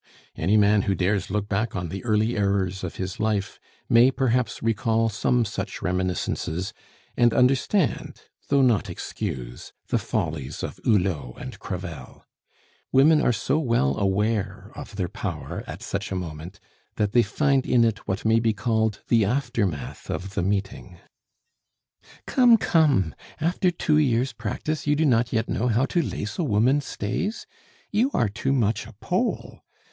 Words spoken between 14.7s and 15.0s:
of